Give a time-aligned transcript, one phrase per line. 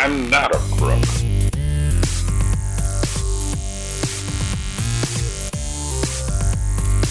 [0.00, 1.02] I'm not a crook.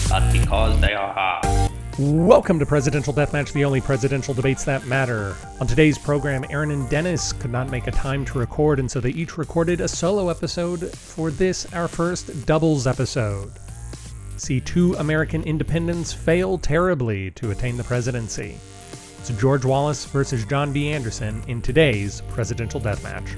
[0.08, 1.70] But because they are hard.
[1.98, 5.36] Welcome to Presidential Deathmatch, the only presidential debates that matter.
[5.60, 9.00] On today's program, Aaron and Dennis could not make a time to record, and so
[9.00, 13.52] they each recorded a solo episode for this, our first doubles episode.
[14.38, 18.56] See two American independents fail terribly to attain the presidency.
[19.28, 20.88] It's George Wallace versus John B.
[20.88, 23.28] Anderson in today's Presidential Deathmatch.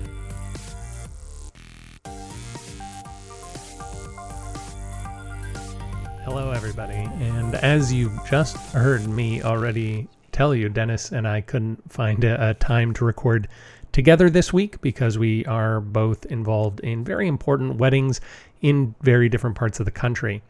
[6.23, 6.95] Hello, everybody.
[6.95, 12.51] And as you just heard me already tell you, Dennis and I couldn't find a,
[12.51, 13.49] a, time to record
[13.91, 18.21] together this week because we are both involved in very important weddings
[18.61, 20.41] in very different parts of the country.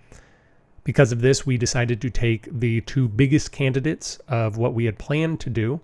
[0.84, 4.98] Because of this, we decided to take the two biggest candidates of what we had
[4.98, 5.80] planned to do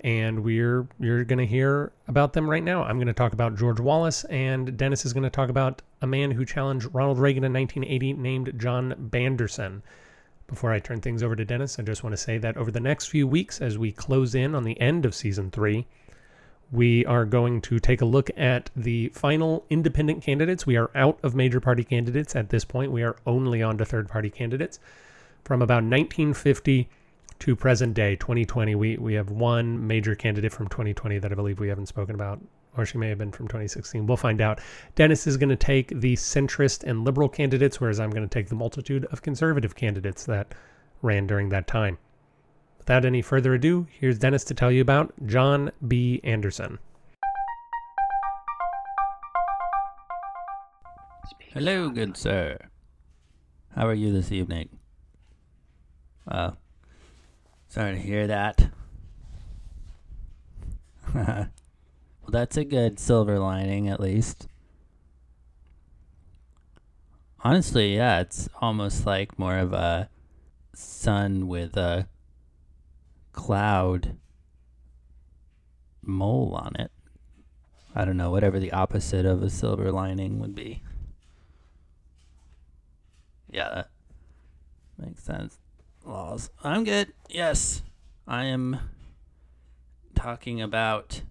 [0.00, 2.84] and we're you're going to hear about them right now.
[2.84, 6.06] I'm going to talk about George Wallace, and Dennis is going to talk about a
[6.06, 9.24] man who challenged Ronald Reagan in 1980 named John B.
[9.24, 9.82] Anderson.
[10.46, 12.80] Before I turn things over to Dennis, I just want to say that over the
[12.80, 15.86] next few weeks, as we close in on the end of season three,
[16.70, 20.66] we are going to take a look at the final independent candidates.
[20.66, 22.92] We are out of major party candidates at this point.
[22.92, 24.78] We are only on to third party candidates
[25.44, 26.88] from about 1950
[27.38, 31.60] to present day 2020 we we have one major candidate from 2020 that i believe
[31.60, 32.40] we haven't spoken about
[32.76, 34.60] or she may have been from 2016 we'll find out
[34.96, 38.48] dennis is going to take the centrist and liberal candidates whereas i'm going to take
[38.48, 40.52] the multitude of conservative candidates that
[41.00, 41.96] ran during that time
[42.88, 46.78] without any further ado here's dennis to tell you about john b anderson
[51.52, 52.58] hello good sir
[53.76, 54.68] how are you this evening
[56.28, 56.50] uh
[57.70, 58.70] Sorry to hear that.
[61.14, 61.48] well,
[62.28, 64.48] that's a good silver lining, at least.
[67.44, 70.08] Honestly, yeah, it's almost like more of a
[70.74, 72.08] sun with a
[73.38, 74.16] cloud
[76.02, 76.90] mole on it.
[77.94, 80.82] I don't know, whatever the opposite of a silver lining would be.
[83.48, 83.88] Yeah, that
[84.98, 85.56] makes sense
[86.04, 86.50] laws.
[86.64, 87.12] I'm good.
[87.28, 87.82] Yes,
[88.26, 88.80] I am
[90.16, 91.22] talking about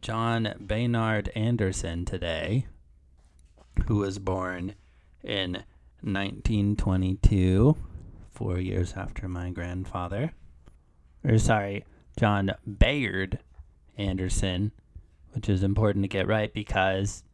[0.00, 2.66] John Baynard Anderson today,
[3.86, 4.76] who was born
[5.24, 5.64] in
[6.02, 7.76] 1922,
[8.38, 10.32] four years after my grandfather.
[11.24, 11.84] Or, sorry,
[12.16, 13.40] John Bayard
[13.96, 14.70] Anderson,
[15.32, 17.24] which is important to get right because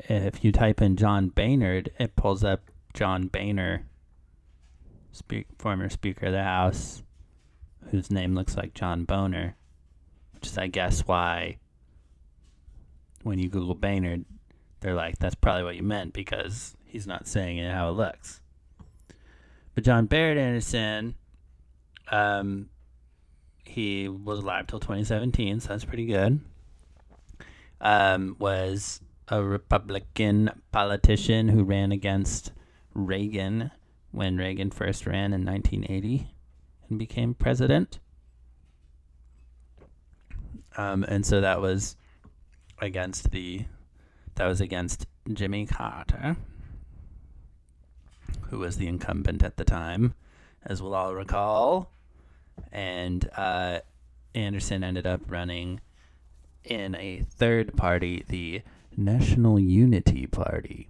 [0.00, 3.86] if you type in John Baynard, it pulls up John Boehner
[5.12, 7.02] speak, former Speaker of the House,
[7.90, 9.56] whose name looks like John Boner,
[10.34, 11.56] which is, I guess, why
[13.22, 14.18] when you Google Boehner,
[14.80, 18.39] they're like, that's probably what you meant because he's not saying it how it looks.
[19.80, 21.14] But John Bayard Anderson,
[22.12, 22.68] um,
[23.64, 26.38] he was alive till 2017, so that's pretty good.
[27.80, 32.52] Um, was a Republican politician who ran against
[32.92, 33.70] Reagan
[34.10, 36.28] when Reagan first ran in 1980
[36.90, 38.00] and became president.
[40.76, 41.96] Um, and so that was
[42.82, 43.64] against the
[44.34, 46.36] that was against Jimmy Carter,
[48.50, 50.14] who was the incumbent at the time,
[50.64, 51.90] as we'll all recall.
[52.72, 53.80] And uh,
[54.34, 55.80] Anderson ended up running
[56.64, 58.62] in a third party, the
[58.96, 60.88] National Unity Party,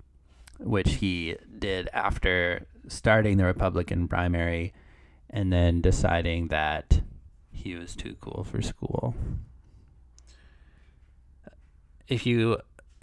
[0.58, 4.72] which he did after starting the Republican primary
[5.28, 7.02] and then deciding that
[7.52, 9.14] he was too cool for school.
[12.08, 12.58] If you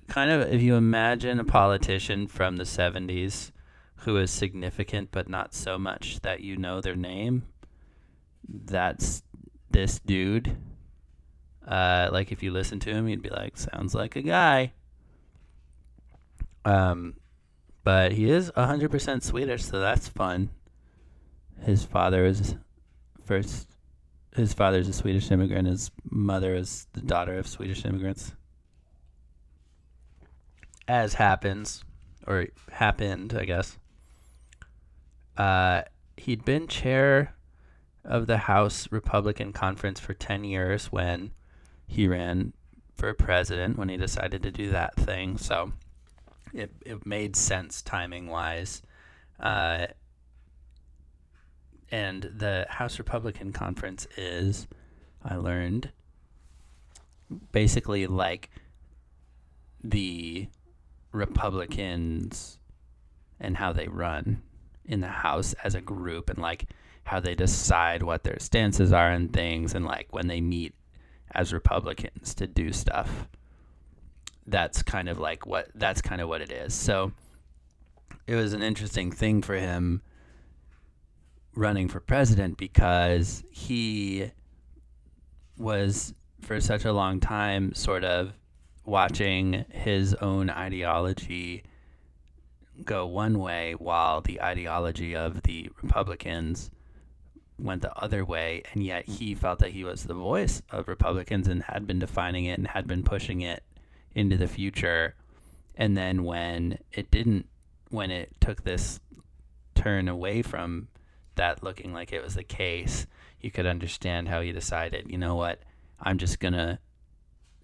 [0.08, 3.52] kind of if you imagine a politician from the 70s
[4.00, 7.44] who is significant but not so much that you know their name,
[8.48, 9.24] that's
[9.70, 10.58] this dude.
[11.68, 14.72] Uh, like if you listen to him, you'd be like, sounds like a guy.
[16.64, 17.16] Um,
[17.84, 20.50] but he is 100% Swedish, so that's fun.
[21.64, 22.56] His father is
[23.26, 23.68] first
[24.38, 25.68] his father is a Swedish immigrant.
[25.68, 28.34] His mother is the daughter of Swedish immigrants.
[30.88, 31.84] As happens,
[32.26, 33.78] or happened, I guess.
[35.38, 35.84] Uh,
[36.18, 37.36] he'd been chair
[38.04, 41.32] of the House Republican Conference for 10 years when
[41.86, 42.54] he ran
[42.96, 45.38] for president, when he decided to do that thing.
[45.38, 45.74] So
[46.54, 48.82] it, it made sense timing wise.
[49.40, 49.88] Uh,
[51.92, 54.68] and the House Republican Conference is,
[55.24, 55.92] I learned,
[57.52, 58.50] basically like
[59.84, 60.48] the
[61.12, 62.58] Republicans
[63.40, 64.42] and how they run
[64.88, 66.66] in the House as a group and like
[67.04, 70.74] how they decide what their stances are and things and like when they meet
[71.34, 73.28] as Republicans to do stuff.
[74.46, 76.74] That's kind of like what that's kind of what it is.
[76.74, 77.12] So
[78.28, 80.02] it was an interesting thing for him
[81.56, 84.32] running for president because he
[85.58, 88.34] was for such a long time sort of
[88.86, 91.64] watching his own ideology
[92.84, 96.70] go one way while the ideology of the Republicans
[97.60, 101.48] went the other way and yet he felt that he was the voice of Republicans
[101.48, 103.64] and had been defining it and had been pushing it
[104.14, 105.16] into the future.
[105.76, 107.48] And then when it didn't
[107.90, 109.00] when it took this
[109.76, 110.88] turn away from
[111.36, 113.08] that looking like it was the case
[113.42, 115.62] you could understand how he decided you know what?
[116.00, 116.78] I'm just going to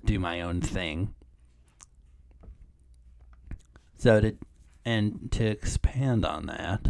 [0.05, 1.13] do my own thing.
[3.97, 4.35] So to
[4.85, 6.85] and to expand on that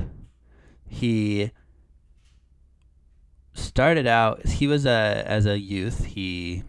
[0.87, 1.51] he
[3.53, 6.63] started out he was a as a youth he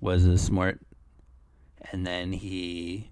[0.00, 0.80] was a smart
[1.90, 3.10] and then he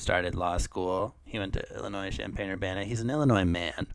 [0.00, 1.14] started law school.
[1.24, 2.84] He went to illinois champaign urbana.
[2.84, 3.88] He's an illinois man.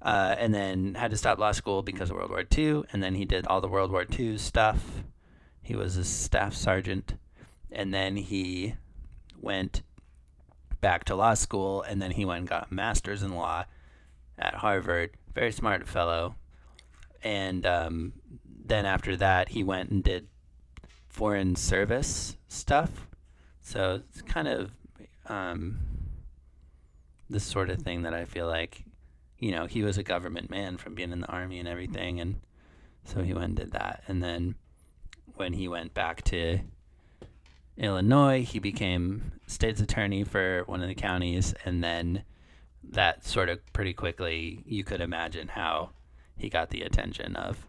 [0.00, 3.16] Uh, and then had to stop law school because of world war ii and then
[3.16, 5.02] he did all the world war ii stuff.
[5.62, 7.14] He was a staff sergeant.
[7.70, 8.74] And then he
[9.40, 9.82] went
[10.80, 13.64] back to law school and then he went and got a master's in law
[14.38, 15.10] at harvard.
[15.34, 16.36] Very smart fellow.
[17.22, 18.12] And um,
[18.44, 20.28] then after that he went and did
[21.08, 23.08] foreign service stuff.
[23.60, 24.70] So it's kind of
[25.26, 25.80] um,
[27.28, 28.84] this sort of thing that i feel like
[29.38, 32.20] you know he was a government man from being in the army and everything.
[32.20, 32.40] And
[33.04, 34.04] so he went and did that.
[34.08, 34.54] And then
[35.34, 36.60] when he went back to
[37.78, 42.22] illinois he became state's attorney for one of the counties and then
[42.82, 45.90] that sort of pretty quickly you could imagine how
[46.36, 47.66] he got the attention of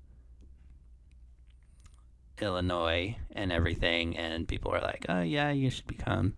[2.41, 6.35] Illinois and everything, and people were like, "Oh yeah, you should become,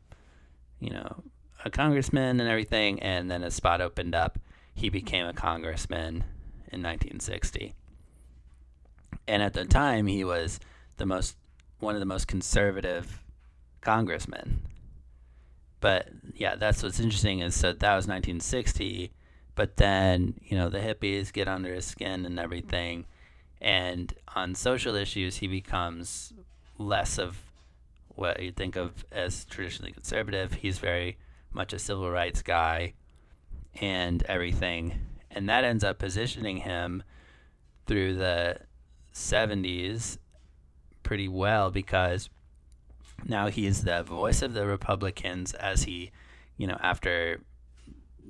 [0.80, 1.24] you know,
[1.64, 4.40] a congressman and everything." And then a spot opened up.
[4.74, 6.24] He became a congressman
[6.72, 7.76] in 1960,
[9.28, 10.60] and at the time, he was
[10.98, 11.38] the most
[11.80, 13.22] one of the most conservative
[13.82, 14.62] congressmen.
[15.80, 19.12] But yeah, that's what's interesting is so that was 1960
[19.56, 23.06] but then you know the hippies get under his skin and everything
[23.60, 26.34] and on social issues he becomes
[26.78, 27.38] less of
[28.10, 31.18] what you think of as traditionally conservative he's very
[31.54, 32.94] much a civil rights guy
[33.80, 35.00] and everything
[35.30, 37.04] and that ends up positioning him
[37.88, 38.58] through the
[39.14, 40.18] 70s
[41.04, 42.30] pretty well because
[43.26, 46.12] now he's the voice of the republicans as he
[46.58, 47.40] you know after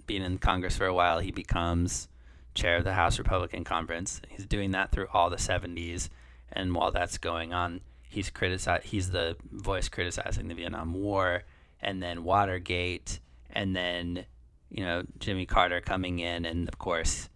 [0.06, 2.08] being in Congress for a while, he becomes
[2.54, 4.22] chair of the House Republican Conference.
[4.28, 6.10] He's doing that through all the 70s,
[6.52, 11.44] and while that's going on, he's critici- He's the voice criticizing the Vietnam War,
[11.82, 13.20] and then Watergate,
[13.52, 14.26] and then
[14.70, 17.30] you know Jimmy Carter coming in, and of course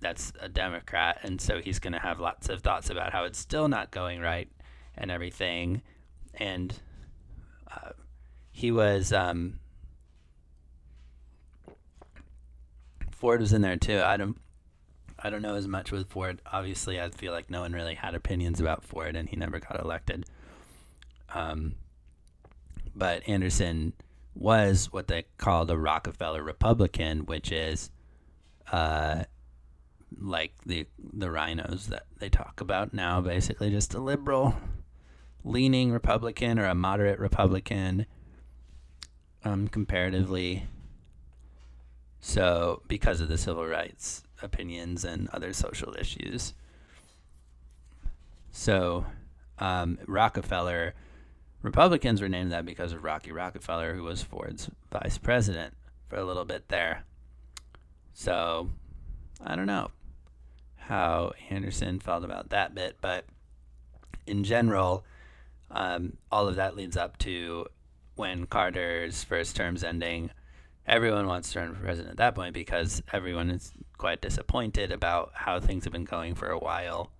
[0.00, 3.38] that's a Democrat, and so he's going to have lots of thoughts about how it's
[3.38, 4.48] still not going right
[4.96, 5.82] and everything,
[6.34, 6.80] and
[7.70, 7.90] uh,
[8.50, 9.12] he was.
[9.12, 9.60] Um,
[13.10, 14.00] Ford was in there too.
[14.00, 14.38] I don't
[15.18, 16.40] I don't know as much with Ford.
[16.50, 19.80] Obviously, I feel like no one really had opinions about Ford, and he never got
[19.80, 20.26] elected.
[21.34, 21.74] Um,
[22.94, 23.94] but Anderson
[24.34, 27.90] was what they called a Rockefeller Republican, which is,
[28.70, 29.24] uh,
[30.16, 34.54] like the the RINOs that they talk about now, basically just a liberal
[35.44, 38.06] leaning Republican or a moderate Republican,
[39.44, 40.64] um, comparatively
[42.20, 46.54] so, because of the civil rights opinions and other social issues.
[48.50, 49.06] So,
[49.58, 50.94] um, Rockefeller,
[51.62, 55.74] Republicans were named that because of Rocky Rockefeller, who was Ford's vice president
[56.08, 57.04] for a little bit there.
[58.12, 58.70] So,
[59.44, 59.90] I don't know
[60.76, 63.24] how Anderson felt about that bit, but
[64.26, 65.04] in general,
[65.70, 67.66] um, all of that leads up to
[68.16, 70.30] when Carter's first term's ending
[70.88, 75.30] everyone wants to run for president at that point because everyone is quite disappointed about
[75.34, 77.12] how things have been going for a while.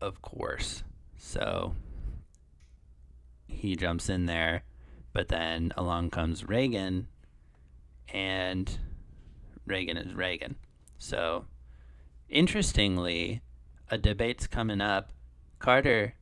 [0.00, 0.84] Of course.
[1.16, 1.74] So
[3.48, 4.62] he jumps in there,
[5.12, 7.08] but then along comes Reagan,
[8.14, 8.78] and
[9.66, 10.54] Reagan is Reagan.
[10.96, 11.46] So
[12.28, 13.42] interestingly,
[13.90, 15.12] a debate's coming up.
[15.58, 16.14] Carter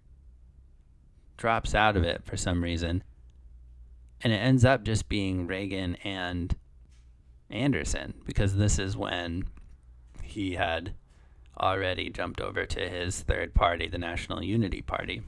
[1.36, 3.02] drops out of it for some reason.
[4.22, 6.56] And it ends up just being Reagan and
[7.50, 9.44] Anderson because this is when
[10.22, 10.94] he had
[11.60, 15.22] already jumped over to his third party, the National Unity Party.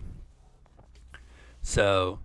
[1.63, 2.21] So,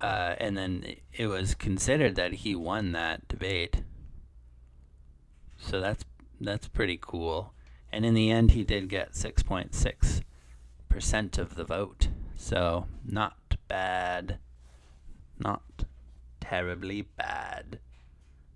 [0.00, 3.82] uh, and then it was considered that he won that debate.
[5.58, 6.04] So that's
[6.40, 7.52] that's pretty cool.
[7.92, 10.22] And in the end, he did get 6.6
[10.88, 12.08] percent of the vote.
[12.40, 13.36] So not
[13.68, 14.38] bad,
[15.38, 15.62] not
[16.40, 17.78] terribly bad.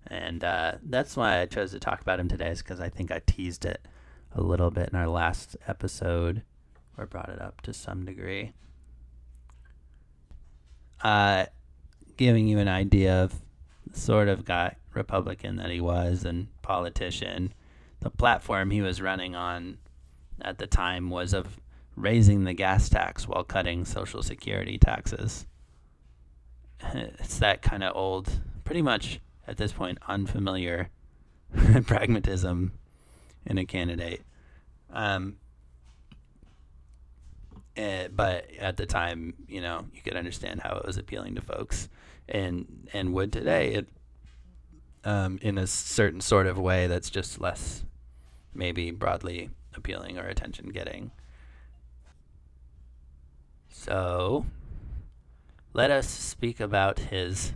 [0.07, 3.11] And uh, that's why I chose to talk about him today, is because I think
[3.11, 3.85] I teased it
[4.33, 6.41] a little bit in our last episode,
[6.97, 8.53] or brought it up to some degree.
[11.03, 11.45] Uh,
[12.17, 13.39] giving you an idea of
[13.87, 17.53] the sort of guy Republican that he was and politician.
[17.99, 19.77] The platform he was running on
[20.41, 21.59] at the time was of
[21.95, 25.45] raising the gas tax while cutting Social Security taxes.
[26.93, 28.29] It's that kind of old,
[28.63, 30.89] pretty much at this point, unfamiliar
[31.85, 32.73] pragmatism
[33.45, 34.21] in a candidate.
[34.91, 35.37] Um,
[37.77, 41.41] uh, but at the time, you know, you could understand how it was appealing to
[41.41, 41.89] folks,
[42.29, 43.73] and and would today.
[43.73, 43.87] It
[45.03, 47.83] um, in a certain sort of way that's just less,
[48.53, 51.11] maybe broadly appealing or attention getting.
[53.85, 54.47] So,
[55.71, 57.53] let us speak about his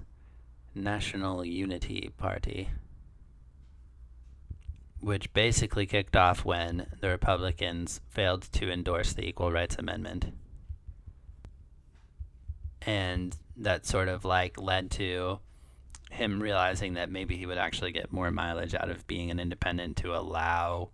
[0.75, 2.69] National Unity Party,
[4.99, 10.31] which basically kicked off when the Republicans failed to endorse the Equal Rights Amendment.
[12.83, 15.39] And that sort of like led to
[16.11, 19.97] him realizing that maybe he would actually get more mileage out of being an independent
[19.97, 20.89] to allow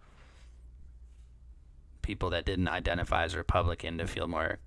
[2.01, 4.59] people that didn't identify as Republican to feel more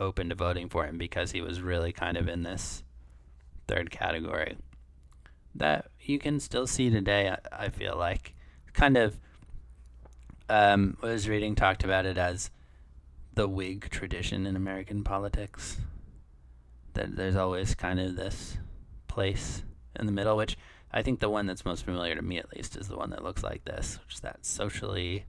[0.00, 2.82] open to voting for him because he was really kind of in this
[3.66, 4.56] third category
[5.54, 7.30] that you can still see today.
[7.30, 8.34] I, I feel like
[8.72, 9.18] kind of
[10.48, 12.50] um, was reading talked about it as
[13.34, 15.78] the Whig tradition in American politics.
[16.94, 18.58] That there's always kind of this
[19.08, 19.62] place
[19.98, 20.56] in the middle, which
[20.92, 23.24] I think the one that's most familiar to me at least is the one that
[23.24, 25.26] looks like this, which is that socially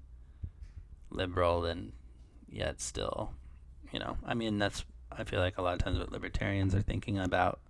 [1.09, 1.93] liberal and
[2.49, 3.33] yet still,
[3.95, 6.81] you know, I mean that's I feel like a lot of times what libertarians are
[6.81, 7.61] thinking about.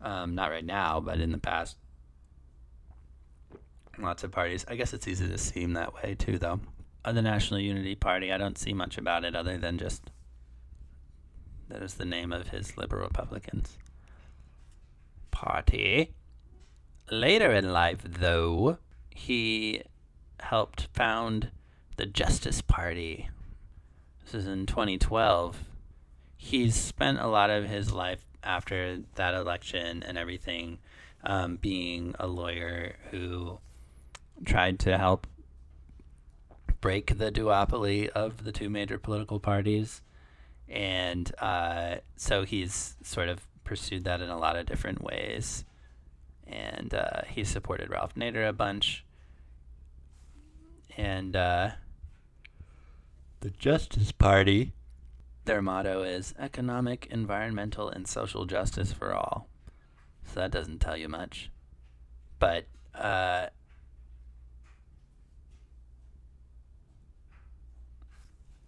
[0.00, 1.76] Um, not right now, but in the past.
[3.98, 4.64] Lots of parties.
[4.68, 6.60] I guess it's easy to seem that way too, though.
[7.04, 10.12] Uh, the National Unity Party, I don't see much about it other than just
[11.68, 13.78] that is the name of his liberal Republicans
[15.32, 16.14] party.
[17.10, 18.78] Later in life, though,
[19.10, 19.82] he
[20.38, 21.50] helped found
[21.96, 23.28] the Justice Party.
[24.26, 25.62] This is in 2012.
[26.36, 30.78] He's spent a lot of his life after that election and everything
[31.22, 33.60] um, being a lawyer who
[34.44, 35.28] tried to help
[36.80, 40.02] break the duopoly of the two major political parties.
[40.68, 45.64] And uh, so he's sort of pursued that in a lot of different ways.
[46.48, 49.04] And uh, he supported Ralph Nader a bunch.
[50.96, 51.70] And uh,
[53.46, 54.72] the Justice Party,
[55.44, 59.46] their motto is economic, environmental, and social justice for all.
[60.24, 61.48] So that doesn't tell you much.
[62.40, 63.46] But uh,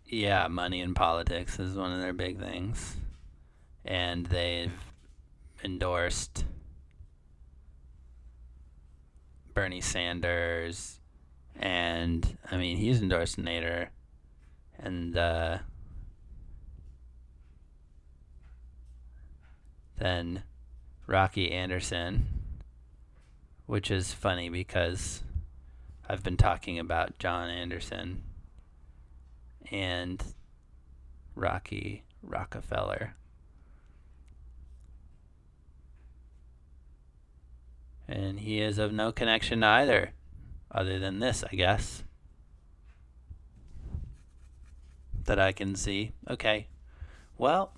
[0.06, 2.98] yeah, money in politics is one of their big things.
[3.84, 4.70] And they've
[5.64, 6.44] endorsed
[9.54, 11.00] Bernie Sanders,
[11.56, 13.88] and I mean he's endorsed Nader,
[14.78, 15.58] and uh,
[19.98, 20.42] then
[21.06, 22.26] Rocky Anderson,
[23.66, 25.22] which is funny because
[26.08, 28.22] I've been talking about John Anderson
[29.70, 30.22] and
[31.34, 33.14] Rocky Rockefeller.
[38.06, 40.12] And he is of no connection to either,
[40.70, 42.04] other than this, I guess.
[45.28, 46.12] That I can see.
[46.30, 46.68] Okay.
[47.36, 47.74] Well,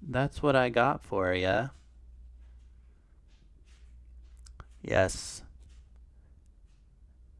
[0.00, 1.70] that's what I got for you.
[4.80, 5.42] Yes.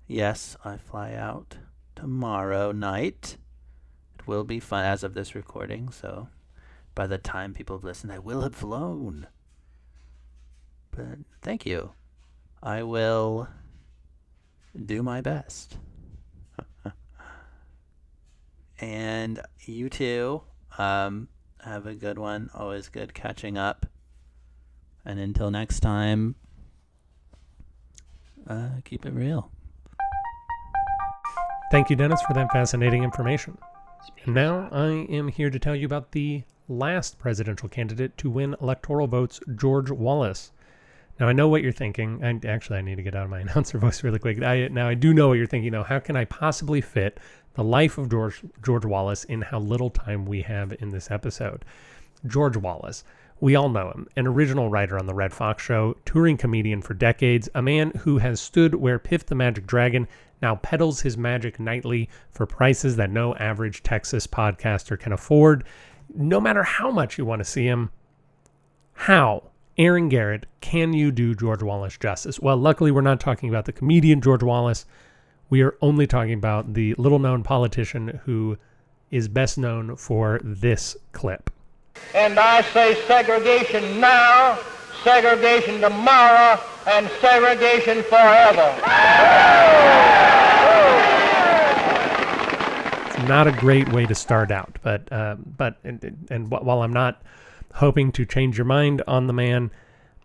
[0.08, 1.58] Yes, I fly out
[1.94, 3.36] tomorrow night.
[4.18, 6.26] It will be fun as of this recording, so
[6.96, 9.28] by the time people have listened, I will have flown.
[10.90, 11.92] But thank you.
[12.64, 13.46] I will
[14.74, 15.76] do my best.
[18.80, 20.42] And you too.
[20.78, 21.28] Um,
[21.64, 22.50] have a good one.
[22.54, 23.86] Always good catching up.
[25.04, 26.34] And until next time,
[28.48, 29.50] uh, keep it real.
[31.70, 33.58] Thank you, Dennis, for that fascinating information.
[34.24, 38.54] And now I am here to tell you about the last presidential candidate to win
[38.60, 40.52] electoral votes, George Wallace.
[41.18, 42.22] Now I know what you're thinking.
[42.22, 44.42] I, actually, I need to get out of my announcer voice really quick.
[44.42, 45.72] I, now I do know what you're thinking.
[45.72, 47.18] Now, how can I possibly fit
[47.54, 51.64] the life of George George Wallace in how little time we have in this episode?
[52.26, 53.04] George Wallace.
[53.38, 56.94] We all know him, an original writer on the Redd Foxx Show, touring comedian for
[56.94, 60.08] decades, a man who has stood where Piff the Magic Dragon
[60.40, 65.64] now peddles his magic nightly for prices that no average Texas podcaster can afford.
[66.14, 67.90] No matter how much you want to see him,
[68.94, 72.40] how Aaron Garrett, can you do George Wallace justice?
[72.40, 74.86] Well, luckily, we're not talking about the comedian George Wallace.
[75.50, 78.56] We are only talking about the little known politician who
[79.10, 81.50] is best known for this clip.
[82.14, 84.58] And I say segregation now,
[85.04, 88.74] segregation tomorrow, and segregation forever.
[93.08, 96.94] It's not a great way to start out, but uh, but and, and while I'm
[96.94, 97.22] not
[97.76, 99.70] hoping to change your mind on the man.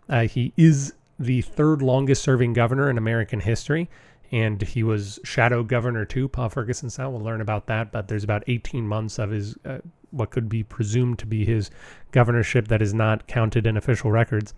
[0.08, 3.90] Uh, he is the third longest serving governor in American history,
[4.30, 7.12] and he was shadow governor too, Pa Ferguson style.
[7.12, 9.78] We'll learn about that, but there's about 18 months of his uh,
[10.10, 11.70] what could be presumed to be his
[12.10, 14.54] governorship that is not counted in official records.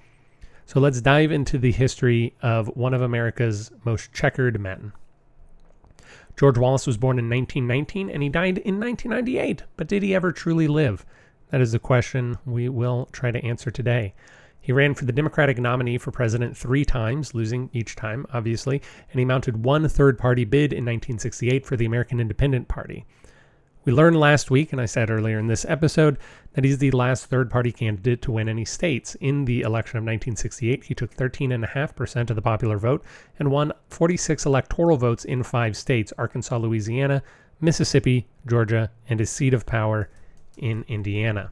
[0.66, 4.92] So let's dive into the history of one of America's most checkered men.
[6.36, 10.32] George Wallace was born in 1919 and he died in 1998, but did he ever
[10.32, 11.04] truly live?
[11.54, 14.14] That is a question we will try to answer today.
[14.60, 18.82] He ran for the Democratic nominee for president three times, losing each time, obviously,
[19.12, 23.06] and he mounted one third party bid in 1968 for the American Independent Party.
[23.84, 26.18] We learned last week, and I said earlier in this episode,
[26.54, 29.14] that he's the last third party candidate to win any states.
[29.20, 33.04] In the election of 1968, he took 13.5% of the popular vote
[33.38, 37.22] and won 46 electoral votes in five states Arkansas, Louisiana,
[37.60, 40.10] Mississippi, Georgia, and his seat of power
[40.58, 41.50] in Indiana.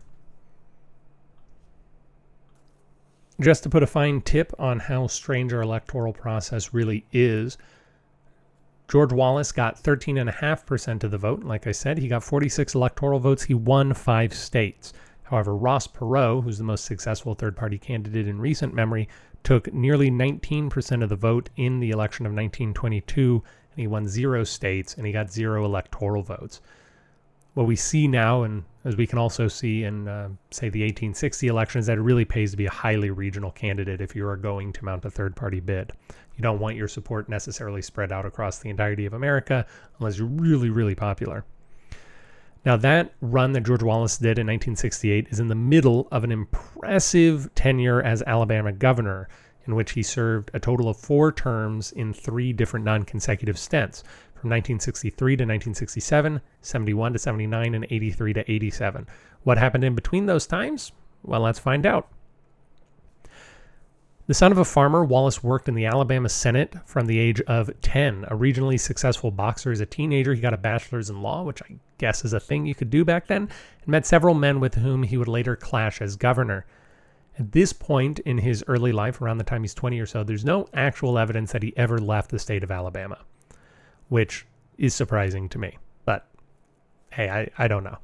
[3.41, 7.59] Just to put a fine tip on how strange our electoral process really is,
[8.89, 11.43] George Wallace got 13.5% of the vote.
[11.43, 13.43] Like I said, he got 46 electoral votes.
[13.45, 14.93] He won five states.
[15.23, 19.09] However, Ross Perot, who's the most successful third party candidate in recent memory,
[19.43, 24.45] took nearly 19% of the vote in the election of 1922, and he won zero
[24.45, 26.61] states and he got zero electoral votes
[27.55, 31.47] what we see now, and as we can also see in, uh, say, the 1860
[31.47, 34.73] elections, that it really pays to be a highly regional candidate if you are going
[34.73, 35.93] to mount a third party bid.
[36.37, 39.67] You don't want your support necessarily spread out across the entirety of America
[39.99, 41.45] unless you're really, really popular.
[42.65, 46.31] Now, that run that George Wallace did in 1968 is in the middle of an
[46.31, 49.29] impressive tenure as Alabama governor,
[49.67, 54.05] in which he served a total of four terms in three different non consecutive stints
[54.43, 59.07] from 1963 to 1967, 71 to 79, and 83 to 87.
[59.45, 60.91] What happened in between those times?
[61.23, 62.09] Well, let's find out.
[64.27, 67.71] The son of a farmer, Wallace worked in the Alabama Senate from the age of
[67.83, 68.25] 10.
[68.25, 71.77] A regionally successful boxer as a teenager, he got a bachelor's in law, which I
[71.99, 75.05] guess is a thing you could do back then, and met several men with whom
[75.05, 76.67] he would later clash as governor.
[77.39, 80.45] At this point in his early life, around the time he's 20 or so, there's
[80.45, 83.19] no actual evidence that he ever left the state of Alabama
[84.09, 84.47] which
[84.79, 85.79] is surprising to me.
[86.05, 86.27] But
[87.11, 87.99] hey, I, I don't know.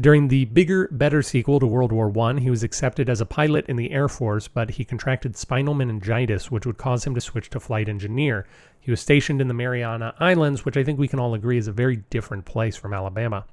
[0.00, 3.66] During the bigger, better sequel to World War I, he was accepted as a pilot
[3.66, 7.50] in the Air Force, but he contracted spinal meningitis, which would cause him to switch
[7.50, 8.46] to flight engineer.
[8.78, 11.66] He was stationed in the Mariana Islands, which I think we can all agree is
[11.66, 13.44] a very different place from Alabama.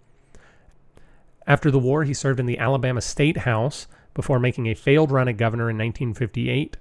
[1.48, 5.28] After the war, he served in the Alabama State House before making a failed run
[5.28, 6.78] at governor in 1958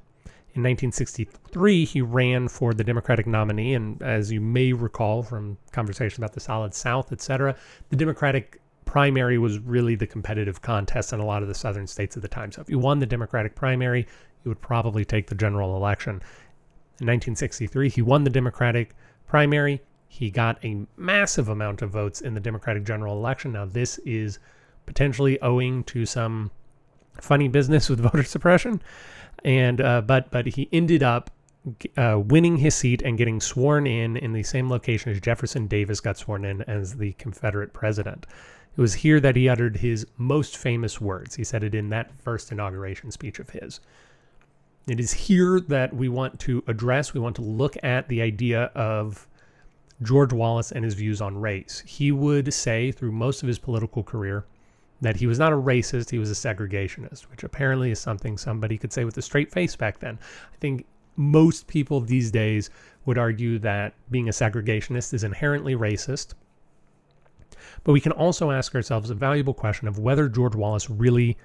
[0.54, 6.22] in 1963, he ran for the Democratic nominee, and as you may recall from conversation
[6.22, 7.56] about the Solid South, etc.,
[7.88, 12.16] the Democratic primary was really the competitive contest in a lot of the southern states
[12.16, 12.52] at the time.
[12.52, 14.06] So if you won the Democratic primary,
[14.44, 16.22] you would probably take the general election.
[17.00, 18.94] In 1963, he won the Democratic
[19.26, 19.82] primary.
[20.06, 23.54] He got a massive amount of votes in the Democratic general election.
[23.54, 24.38] Now, this is
[24.86, 26.52] potentially owing to some
[27.20, 28.80] funny business with voter suppression
[29.44, 31.30] and uh, but but he ended up
[31.96, 36.00] uh, winning his seat and getting sworn in in the same location as Jefferson Davis
[36.00, 38.26] got sworn in as the Confederate president.
[38.76, 41.36] It was here that he uttered his most famous words.
[41.36, 43.80] He said it in that first inauguration speech of his.
[44.88, 48.64] It is here that we want to address, we want to look at the idea
[48.74, 49.26] of
[50.02, 51.82] George Wallace and his views on race.
[51.86, 54.44] He would say through most of his political career
[55.00, 58.78] that he was not a racist, he was a segregationist, which apparently is something somebody
[58.78, 60.18] could say with a straight face back then.
[60.52, 62.70] I think most people these days
[63.04, 66.34] would argue that being a segregationist is inherently racist.
[67.82, 71.36] But we can also ask ourselves a valuable question of whether George Wallace really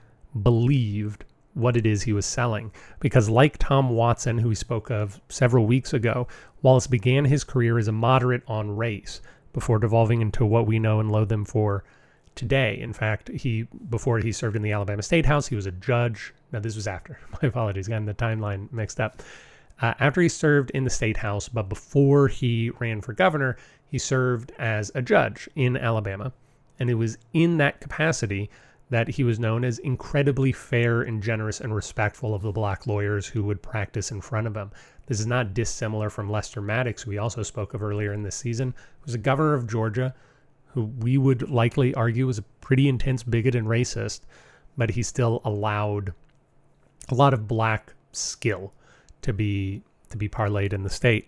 [0.44, 2.72] believed what it is he was selling.
[3.00, 6.28] Because, like Tom Watson, who we spoke of several weeks ago,
[6.62, 9.22] Wallace began his career as a moderate on race
[9.54, 11.84] before devolving into what we know and loathe him for
[12.40, 12.80] today.
[12.80, 16.34] In fact, he before he served in the Alabama State House, he was a judge.
[16.52, 17.20] Now, this was after.
[17.42, 19.22] My apologies, getting the timeline mixed up.
[19.82, 23.56] Uh, after he served in the state house, but before he ran for governor,
[23.88, 26.34] he served as a judge in Alabama.
[26.80, 28.50] And it was in that capacity
[28.90, 33.28] that he was known as incredibly fair and generous and respectful of the black lawyers
[33.28, 34.72] who would practice in front of him.
[35.06, 38.36] This is not dissimilar from Lester Maddox, who we also spoke of earlier in this
[38.36, 40.14] season, who was a governor of Georgia,
[40.70, 44.22] who we would likely argue was a pretty intense bigot and racist,
[44.78, 46.14] but he still allowed
[47.10, 48.74] a lot of black skill
[49.22, 51.28] to be to be parlayed in the state.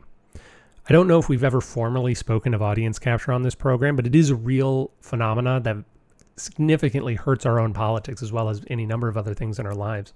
[0.90, 4.08] I don't know if we've ever formally spoken of audience capture on this program, but
[4.08, 5.78] it is a real phenomena that
[6.36, 9.76] significantly hurts our own politics as well as any number of other things in our
[9.76, 10.14] lives.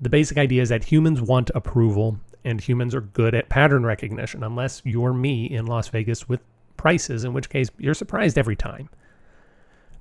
[0.00, 4.44] The basic idea is that humans want approval and humans are good at pattern recognition,
[4.44, 6.40] unless you're me in Las Vegas with
[6.76, 8.88] prices, in which case you're surprised every time.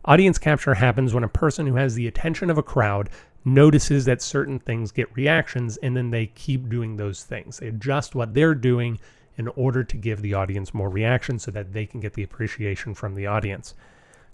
[0.05, 3.09] Audience capture happens when a person who has the attention of a crowd
[3.43, 7.57] notices that certain things get reactions and then they keep doing those things.
[7.57, 8.99] They adjust what they're doing
[9.37, 12.93] in order to give the audience more reaction so that they can get the appreciation
[12.93, 13.73] from the audience.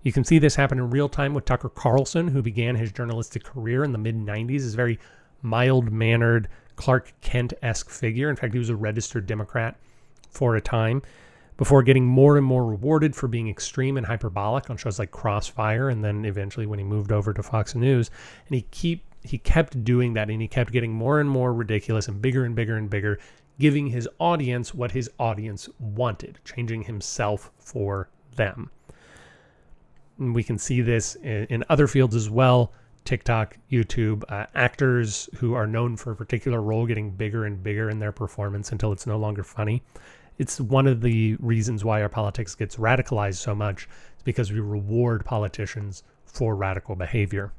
[0.04, 3.44] You can see this happen in real time with Tucker Carlson, who began his journalistic
[3.44, 5.00] career in the mid 90s as a very
[5.42, 8.30] mild mannered Clark Kent esque figure.
[8.30, 9.76] In fact, he was a registered Democrat
[10.32, 11.02] for a time
[11.62, 15.90] before getting more and more rewarded for being extreme and hyperbolic on shows like Crossfire,
[15.90, 18.10] and then eventually when he moved over to Fox News,
[18.48, 22.08] and he keep he kept doing that, and he kept getting more and more ridiculous
[22.08, 23.20] and bigger and bigger and bigger,
[23.60, 28.72] giving his audience what his audience wanted, changing himself for them.
[30.18, 32.74] And we can see this in, in other fields as well.
[33.06, 37.92] TikTok, YouTube, uh, actors who are known for a particular role getting bigger and bigger
[37.92, 39.84] in their performance until it's no longer funny
[40.42, 44.60] it's one of the reasons why our politics gets radicalized so much is because we
[44.60, 47.52] reward politicians for radical behavior.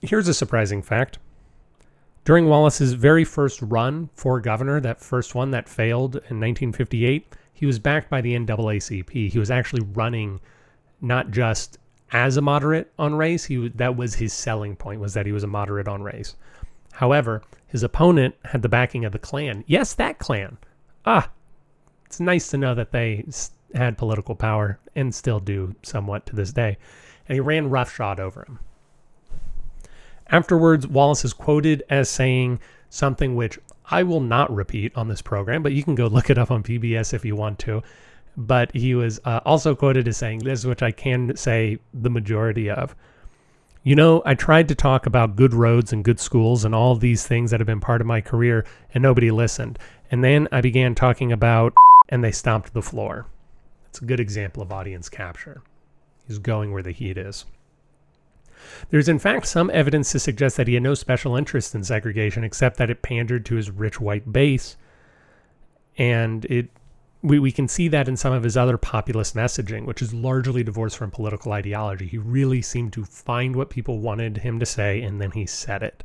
[0.00, 1.18] Here's a surprising fact.
[2.24, 7.66] During Wallace's very first run for governor, that first one that failed in 1958, he
[7.66, 9.32] was backed by the NAACP.
[9.32, 10.38] He was actually running
[11.00, 11.76] not just
[12.12, 15.42] as a moderate on race, he that was his selling point was that he was
[15.42, 16.36] a moderate on race.
[16.92, 19.62] However, his opponent had the backing of the Klan.
[19.66, 20.56] Yes, that Klan.
[21.04, 21.30] Ah,
[22.06, 23.24] it's nice to know that they
[23.74, 26.78] had political power and still do somewhat to this day.
[27.28, 28.58] And he ran roughshod over him.
[30.28, 33.58] Afterwards, Wallace is quoted as saying something which
[33.90, 36.62] I will not repeat on this program, but you can go look it up on
[36.62, 37.82] PBS if you want to.
[38.36, 42.70] But he was uh, also quoted as saying this, which I can say the majority
[42.70, 42.94] of.
[43.82, 47.26] You know, I tried to talk about good roads and good schools and all these
[47.26, 49.78] things that have been part of my career, and nobody listened.
[50.10, 51.74] And then I began talking about,
[52.08, 53.26] and they stomped the floor.
[53.88, 55.62] It's a good example of audience capture.
[56.26, 57.44] He's going where the heat is.
[58.90, 62.44] There's in fact some evidence to suggest that he had no special interest in segregation
[62.44, 64.76] except that it pandered to his rich white base.
[65.96, 66.68] And it
[67.22, 70.62] we, we can see that in some of his other populist messaging, which is largely
[70.62, 72.06] divorced from political ideology.
[72.06, 75.82] He really seemed to find what people wanted him to say, and then he said
[75.82, 76.04] it.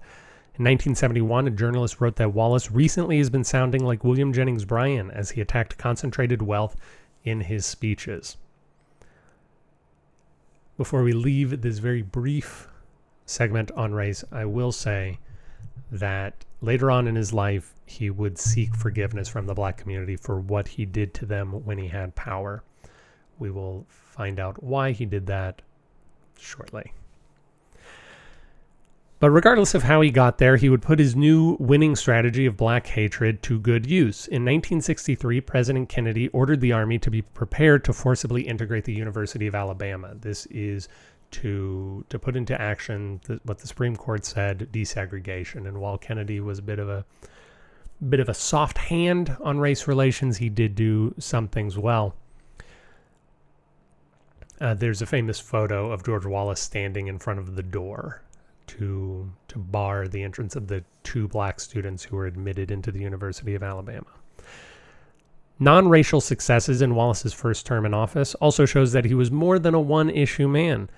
[0.55, 5.11] In 1971, a journalist wrote that Wallace recently has been sounding like William Jennings Bryan
[5.11, 6.75] as he attacked concentrated wealth
[7.23, 8.37] in his speeches.
[10.77, 12.67] Before we leave this very brief
[13.25, 15.19] segment on race, I will say
[15.91, 20.39] that later on in his life, he would seek forgiveness from the black community for
[20.39, 22.63] what he did to them when he had power.
[23.37, 25.61] We will find out why he did that
[26.39, 26.93] shortly.
[29.19, 32.57] But regardless of how he got there, he would put his new winning strategy of
[32.57, 34.27] black hatred to good use.
[34.27, 39.47] In 1963, President Kennedy ordered the Army to be prepared to forcibly integrate the University
[39.47, 40.13] of Alabama.
[40.19, 40.89] This is
[41.33, 45.67] to to put into action the, what the Supreme Court said desegregation.
[45.67, 47.05] And while Kennedy was a bit of a
[48.09, 52.15] bit of a soft hand on race relations, he did do some things well.
[54.61, 58.21] Uh, there's a famous photo of George Wallace standing in front of the door
[58.67, 62.99] to to bar the entrance of the two black students who were admitted into the
[62.99, 64.07] University of Alabama.
[65.59, 69.59] Non racial successes in Wallace's first term in office also shows that he was more
[69.59, 70.89] than a one issue man.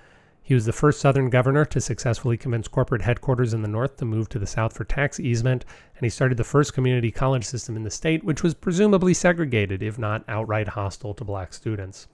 [0.46, 4.04] He was the first Southern governor to successfully convince corporate headquarters in the North to
[4.04, 5.64] move to the South for tax easement,
[5.96, 9.82] and he started the first community college system in the state, which was presumably segregated,
[9.82, 12.06] if not outright hostile to black students.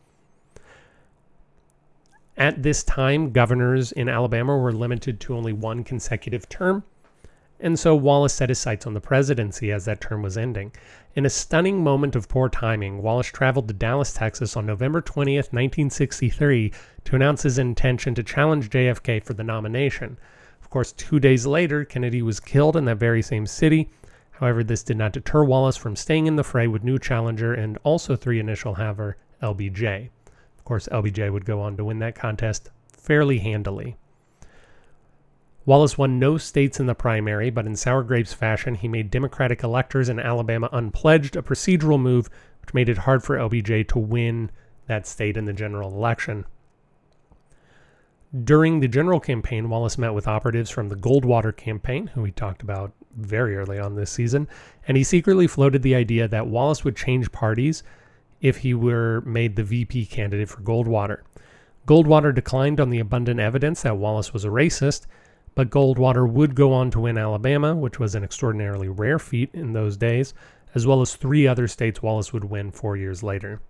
[2.35, 6.85] At this time, governors in Alabama were limited to only one consecutive term,
[7.62, 10.72] and so Wallace set his sights on the presidency as that term was ending.
[11.14, 15.53] In a stunning moment of poor timing, Wallace traveled to Dallas, Texas on November 20th,
[15.53, 16.72] 1963,
[17.05, 20.18] to announce his intention to challenge JFK for the nomination.
[20.61, 23.90] Of course, two days later, Kennedy was killed in that very same city.
[24.33, 27.79] However, this did not deter Wallace from staying in the fray with new challenger and
[27.85, 30.11] also three initial haver, LBJ.
[30.59, 33.96] Of course, LBJ would go on to win that contest fairly handily.
[35.64, 39.62] Wallace won no states in the primary, but in sour grapes fashion, he made Democratic
[39.62, 42.29] electors in Alabama unpledged, a procedural move
[42.61, 44.51] which made it hard for LBJ to win
[44.87, 46.44] that state in the general election.
[48.44, 52.62] During the general campaign, Wallace met with operatives from the Goldwater campaign, who we talked
[52.62, 54.48] about very early on this season,
[54.88, 57.83] and he secretly floated the idea that Wallace would change parties
[58.40, 61.20] if he were made the VP candidate for Goldwater.
[61.87, 65.07] Goldwater declined on the abundant evidence that Wallace was a racist,
[65.55, 69.73] but Goldwater would go on to win Alabama, which was an extraordinarily rare feat in
[69.73, 70.33] those days,
[70.75, 73.61] as well as three other states Wallace would win four years later.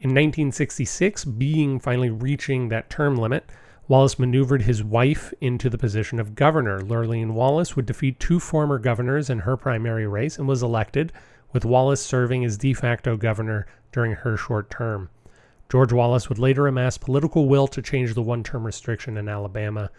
[0.00, 3.50] In 1966, being finally reaching that term limit,
[3.88, 6.80] Wallace maneuvered his wife into the position of governor.
[6.80, 11.12] Lurleen Wallace would defeat two former governors in her primary race and was elected,
[11.52, 15.10] with Wallace serving as de facto governor during her short term.
[15.68, 19.90] George Wallace would later amass political will to change the one term restriction in Alabama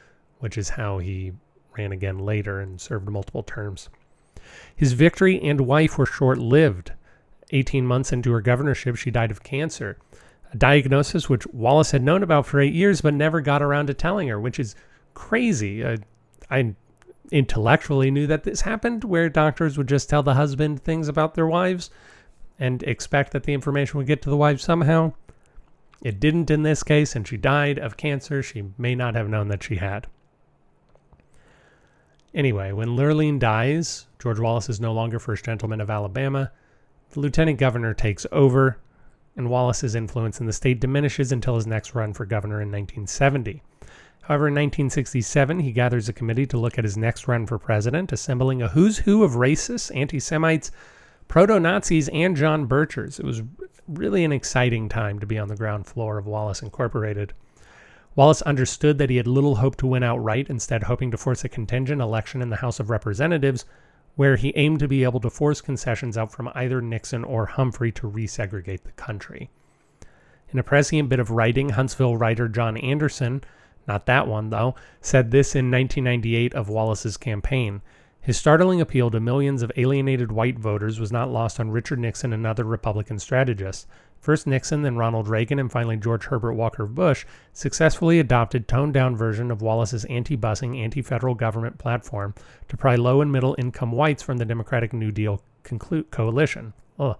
[0.41, 1.31] which is how he
[1.77, 3.89] ran again later and served multiple terms.
[4.75, 6.91] His victory and wife were short lived.
[7.51, 9.97] 18 months into her governorship, she died of cancer,
[10.51, 13.93] a diagnosis which Wallace had known about for eight years but never got around to
[13.93, 14.75] telling her, which is
[15.13, 15.83] crazy.
[15.83, 15.97] Uh,
[16.49, 16.75] I
[17.31, 21.47] intellectually knew that this happened, where doctors would just tell the husband things about their
[21.47, 21.89] wives
[22.59, 25.13] and expect that the information would get to the wife somehow.
[26.01, 29.49] It didn't in this case, and she died of cancer she may not have known
[29.49, 30.07] that she had.
[32.33, 36.51] Anyway, when Lurleen dies, George Wallace is no longer First Gentleman of Alabama.
[37.09, 38.77] The Lieutenant Governor takes over,
[39.35, 43.61] and Wallace's influence in the state diminishes until his next run for governor in 1970.
[44.21, 48.13] However, in 1967, he gathers a committee to look at his next run for president,
[48.13, 50.71] assembling a who's who of racists, anti Semites,
[51.27, 53.19] proto Nazis, and John Birchers.
[53.19, 53.41] It was
[53.87, 57.33] really an exciting time to be on the ground floor of Wallace Incorporated.
[58.15, 61.49] Wallace understood that he had little hope to win outright, instead, hoping to force a
[61.49, 63.65] contingent election in the House of Representatives,
[64.15, 67.91] where he aimed to be able to force concessions out from either Nixon or Humphrey
[67.93, 69.49] to resegregate the country.
[70.49, 73.41] In a prescient bit of writing, Huntsville writer John Anderson,
[73.87, 77.81] not that one though, said this in 1998 of Wallace's campaign.
[78.19, 82.33] His startling appeal to millions of alienated white voters was not lost on Richard Nixon
[82.33, 83.87] and other Republican strategists.
[84.21, 89.15] First Nixon, then Ronald Reagan, and finally George Herbert Walker Bush successfully adopted toned down
[89.15, 92.35] version of Wallace's anti-busing, anti-federal government platform
[92.69, 95.41] to pry low and middle income whites from the Democratic New Deal
[96.11, 96.73] coalition.
[96.99, 97.17] Ugh.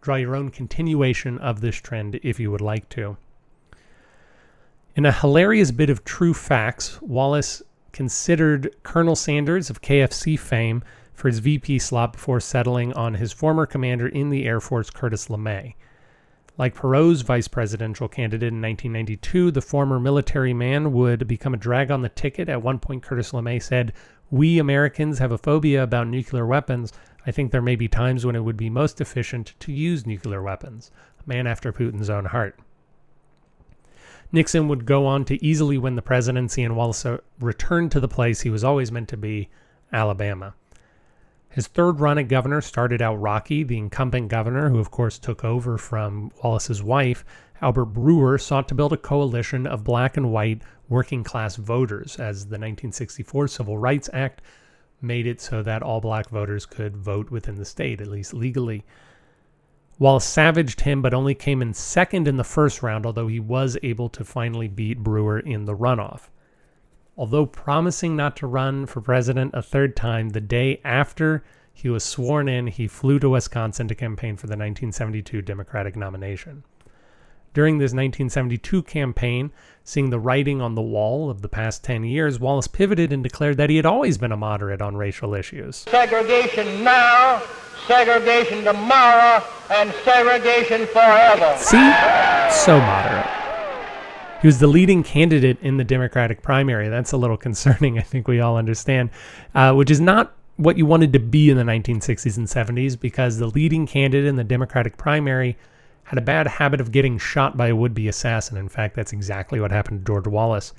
[0.00, 3.16] Draw your own continuation of this trend if you would like to.
[4.96, 7.62] In a hilarious bit of true facts, Wallace
[7.92, 10.82] considered Colonel Sanders of KFC fame
[11.14, 15.28] for his VP slot before settling on his former commander in the Air Force, Curtis
[15.28, 15.74] LeMay.
[16.58, 21.90] Like Perot's vice presidential candidate in 1992, the former military man would become a drag
[21.90, 22.48] on the ticket.
[22.48, 23.94] At one point, Curtis LeMay said,
[24.30, 26.92] We Americans have a phobia about nuclear weapons.
[27.26, 30.42] I think there may be times when it would be most efficient to use nuclear
[30.42, 30.90] weapons.
[31.24, 32.58] A man after Putin's own heart.
[34.30, 37.06] Nixon would go on to easily win the presidency and Wallace
[37.40, 39.48] returned to the place he was always meant to be,
[39.92, 40.54] Alabama.
[41.52, 43.62] His third run at governor started out rocky.
[43.62, 47.26] The incumbent governor, who of course took over from Wallace's wife,
[47.60, 52.46] Albert Brewer, sought to build a coalition of black and white working class voters, as
[52.46, 54.40] the 1964 Civil Rights Act
[55.02, 58.82] made it so that all black voters could vote within the state, at least legally.
[59.98, 63.76] Wallace savaged him, but only came in second in the first round, although he was
[63.82, 66.30] able to finally beat Brewer in the runoff.
[67.16, 72.04] Although promising not to run for president a third time, the day after he was
[72.04, 76.64] sworn in, he flew to Wisconsin to campaign for the 1972 Democratic nomination.
[77.54, 79.52] During this 1972 campaign,
[79.84, 83.58] seeing the writing on the wall of the past 10 years, Wallace pivoted and declared
[83.58, 85.76] that he had always been a moderate on racial issues.
[85.76, 87.42] Segregation now,
[87.86, 91.54] segregation tomorrow, and segregation forever.
[91.58, 91.92] See?
[92.50, 93.41] So moderate.
[94.42, 96.88] He was the leading candidate in the Democratic primary.
[96.88, 99.10] That's a little concerning, I think we all understand,
[99.54, 103.38] uh, which is not what you wanted to be in the 1960s and 70s because
[103.38, 105.56] the leading candidate in the Democratic primary
[106.02, 108.56] had a bad habit of getting shot by a would be assassin.
[108.56, 110.72] In fact, that's exactly what happened to George Wallace.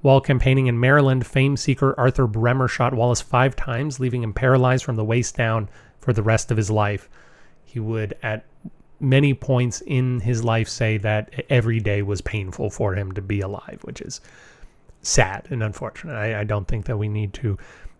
[0.00, 4.82] While campaigning in Maryland, fame seeker Arthur Bremer shot Wallace five times, leaving him paralyzed
[4.82, 7.10] from the waist down for the rest of his life.
[7.66, 8.46] He would, at
[9.00, 13.40] many points in his life, say that every day was painful for him to be
[13.40, 14.20] alive, which is
[15.02, 16.14] sad and unfortunate.
[16.14, 17.58] I, I don't think that we need to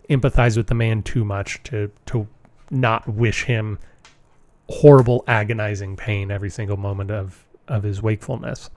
[0.09, 2.27] empathize with the man too much to to
[2.71, 3.79] not wish him
[4.69, 8.71] horrible, agonizing pain every single moment of of his wakefulness.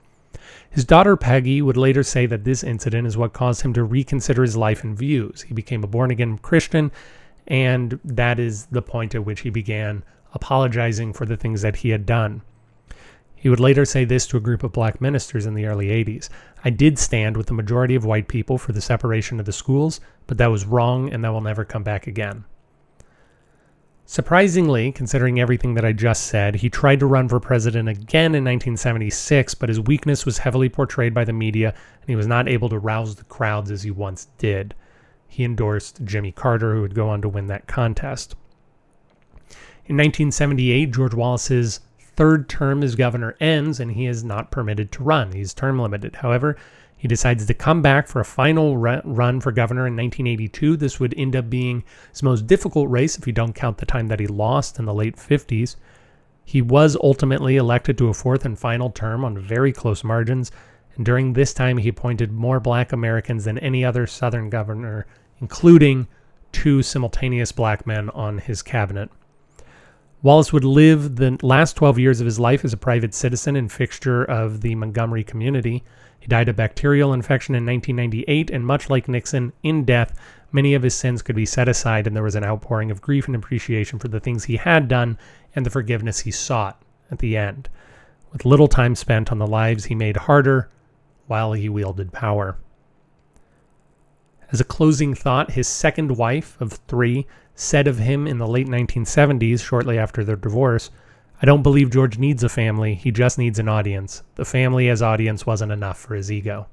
[0.70, 4.42] His daughter Peggy would later say that this incident is what caused him to reconsider
[4.42, 5.42] his life and views.
[5.42, 6.90] He became a born again Christian,
[7.46, 10.02] and that is the point at which he began
[10.34, 12.42] apologizing for the things that he had done.
[13.34, 16.28] He would later say this to a group of black ministers in the early 80s
[16.64, 20.00] I did stand with the majority of white people for the separation of the schools,
[20.26, 22.44] but that was wrong and that will never come back again.
[24.06, 28.44] Surprisingly, considering everything that I just said, he tried to run for president again in
[28.44, 32.68] 1976, but his weakness was heavily portrayed by the media and he was not able
[32.68, 34.74] to rouse the crowds as he once did.
[35.26, 38.36] He endorsed Jimmy Carter, who would go on to win that contest.
[39.86, 45.02] In 1978, George Wallace's third term as governor ends and he is not permitted to
[45.02, 45.32] run.
[45.32, 46.16] He's term limited.
[46.16, 46.56] However,
[46.96, 50.78] he decides to come back for a final run for governor in 1982.
[50.78, 54.08] This would end up being his most difficult race if you don't count the time
[54.08, 55.76] that he lost in the late 50s.
[56.46, 60.50] He was ultimately elected to a fourth and final term on very close margins,
[60.96, 65.04] and during this time he appointed more black Americans than any other Southern governor,
[65.42, 66.08] including
[66.52, 69.10] two simultaneous black men on his cabinet.
[70.24, 73.70] Wallace would live the last 12 years of his life as a private citizen and
[73.70, 75.84] fixture of the Montgomery community.
[76.18, 80.18] He died of bacterial infection in 1998, and much like Nixon, in death,
[80.50, 83.26] many of his sins could be set aside, and there was an outpouring of grief
[83.26, 85.18] and appreciation for the things he had done
[85.54, 87.68] and the forgiveness he sought at the end,
[88.32, 90.70] with little time spent on the lives he made harder
[91.26, 92.56] while he wielded power.
[94.50, 98.66] As a closing thought, his second wife of three said of him in the late
[98.66, 100.90] 1970s, shortly after their divorce,
[101.40, 104.22] I don't believe George needs a family, he just needs an audience.
[104.36, 106.66] The family as audience wasn't enough for his ego.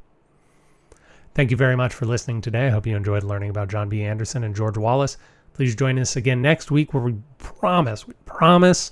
[1.33, 2.67] Thank you very much for listening today.
[2.67, 4.03] I hope you enjoyed learning about John B.
[4.03, 5.17] Anderson and George Wallace.
[5.53, 8.91] Please join us again next week where we promise, we promise,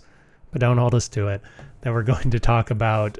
[0.52, 1.42] but don't hold us to it,
[1.82, 3.18] that we're going to talk about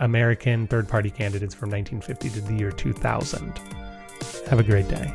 [0.00, 3.58] American third party candidates from 1950 to the year 2000.
[4.48, 5.14] Have a great day.